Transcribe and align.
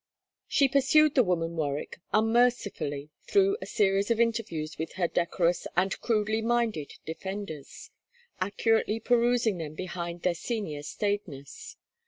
She 0.47 0.67
pursued 0.67 1.13
the 1.13 1.21
woman 1.21 1.55
Warwick 1.55 1.99
unmercifully 2.11 3.11
through 3.27 3.55
a 3.61 3.67
series 3.67 4.09
of 4.09 4.19
interviews 4.19 4.79
with 4.79 4.93
her 4.93 5.07
decorous 5.07 5.67
and 5.77 6.01
crudely 6.01 6.41
minded 6.41 6.95
defenders; 7.05 7.91
accurately 8.39 8.99
perusing 8.99 9.59
them 9.59 9.75
behind 9.75 10.23
their 10.23 10.33
senior 10.33 10.81
staidness. 10.81 11.77